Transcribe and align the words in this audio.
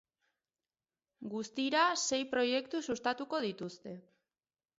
Guztira 1.33 1.83
sei 2.07 2.19
proiektu 2.33 2.83
sustatuko 2.89 3.43
dituzte. 3.45 3.95